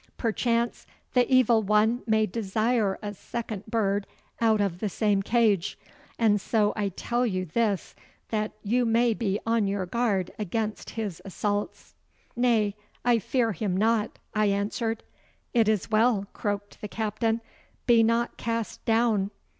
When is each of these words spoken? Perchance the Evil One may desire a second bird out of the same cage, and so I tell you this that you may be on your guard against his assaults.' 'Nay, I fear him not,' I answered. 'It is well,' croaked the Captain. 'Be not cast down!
Perchance 0.17 0.87
the 1.13 1.31
Evil 1.31 1.61
One 1.61 2.01
may 2.07 2.25
desire 2.25 2.97
a 3.03 3.13
second 3.13 3.67
bird 3.67 4.07
out 4.39 4.59
of 4.59 4.79
the 4.79 4.89
same 4.89 5.21
cage, 5.21 5.77
and 6.17 6.41
so 6.41 6.73
I 6.75 6.89
tell 6.89 7.23
you 7.23 7.45
this 7.45 7.93
that 8.29 8.53
you 8.63 8.83
may 8.83 9.13
be 9.13 9.39
on 9.45 9.67
your 9.67 9.85
guard 9.85 10.31
against 10.39 10.89
his 10.89 11.21
assaults.' 11.23 11.93
'Nay, 12.35 12.75
I 13.05 13.19
fear 13.19 13.51
him 13.51 13.77
not,' 13.77 14.17
I 14.33 14.47
answered. 14.47 15.03
'It 15.53 15.69
is 15.69 15.91
well,' 15.91 16.25
croaked 16.33 16.81
the 16.81 16.87
Captain. 16.87 17.39
'Be 17.85 18.01
not 18.01 18.37
cast 18.37 18.83
down! 18.85 19.29